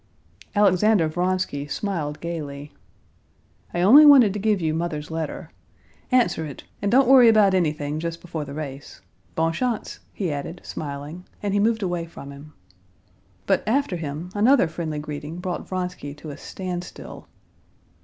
Alexander 0.55 1.07
Vronsky 1.07 1.67
smiled 1.67 2.19
gaily. 2.21 2.71
"I 3.71 3.81
only 3.81 4.03
wanted 4.03 4.33
to 4.33 4.39
give 4.39 4.59
you 4.59 4.73
Mother's 4.73 5.11
letter. 5.11 5.51
Answer 6.11 6.43
it, 6.43 6.63
and 6.81 6.91
don't 6.91 7.07
worry 7.07 7.29
about 7.29 7.53
anything 7.53 7.99
just 7.99 8.19
before 8.19 8.43
the 8.43 8.55
race. 8.55 9.01
Bonne 9.35 9.53
chance," 9.53 9.99
he 10.11 10.31
added, 10.31 10.59
smiling 10.63 11.25
and 11.43 11.53
he 11.53 11.59
moved 11.59 11.83
away 11.83 12.07
from 12.07 12.31
him. 12.31 12.53
But 13.45 13.61
after 13.67 13.95
him 13.97 14.31
another 14.33 14.67
friendly 14.67 14.97
greeting 14.97 15.37
brought 15.37 15.67
Vronsky 15.69 16.15
to 16.15 16.31
a 16.31 16.35
standstill. 16.37 17.27